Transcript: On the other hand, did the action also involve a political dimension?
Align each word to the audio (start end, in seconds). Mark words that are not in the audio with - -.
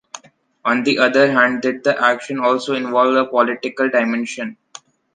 On 0.65 0.81
the 0.81 0.97
other 0.97 1.31
hand, 1.31 1.61
did 1.61 1.83
the 1.83 1.95
action 2.03 2.39
also 2.39 2.73
involve 2.73 3.15
a 3.15 3.27
political 3.29 3.87
dimension? 3.87 4.57